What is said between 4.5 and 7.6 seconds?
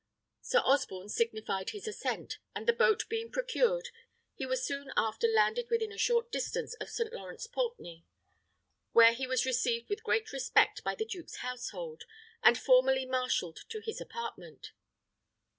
soon after landed within a short distance of St. Lawrence